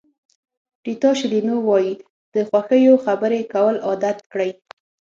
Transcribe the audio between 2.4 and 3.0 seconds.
خوښیو